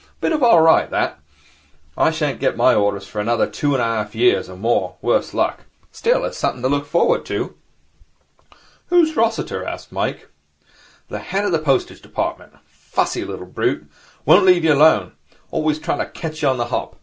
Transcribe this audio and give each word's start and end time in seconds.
Bit 0.19 0.31
of 0.33 0.41
all 0.41 0.61
right, 0.63 0.89
that. 0.89 1.19
I 1.95 2.09
shan't 2.09 2.39
get 2.39 2.57
my 2.57 2.73
orders 2.73 3.05
for 3.05 3.21
another 3.21 3.45
two 3.45 3.75
and 3.75 3.81
a 3.83 3.85
half 3.85 4.15
years 4.15 4.49
and 4.49 4.59
more, 4.59 4.95
worse 4.99 5.31
luck. 5.31 5.65
Still, 5.91 6.25
it's 6.25 6.39
something 6.39 6.63
to 6.63 6.67
look 6.69 6.87
forward 6.87 7.23
to.' 7.23 7.53
'Who's 8.87 9.15
Rossiter?' 9.15 9.63
asked 9.63 9.91
Mike. 9.91 10.27
'The 11.09 11.19
head 11.19 11.45
of 11.45 11.51
the 11.51 11.59
postage 11.59 12.01
department. 12.01 12.53
Fussy 12.65 13.23
little 13.23 13.45
brute. 13.45 13.91
Won't 14.25 14.45
leave 14.45 14.63
you 14.63 14.73
alone. 14.73 15.11
Always 15.51 15.77
trying 15.77 15.99
to 15.99 16.07
catch 16.07 16.41
you 16.41 16.47
on 16.47 16.57
the 16.57 16.65
hop. 16.65 16.95